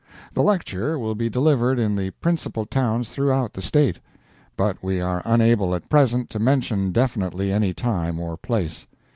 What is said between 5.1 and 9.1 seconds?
unable at present to mention definitely any time or place.